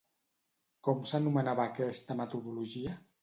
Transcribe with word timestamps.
Com 0.87 1.03
s'anomenava 1.09 1.67
aquesta 1.71 2.17
metodologia? 2.25 2.97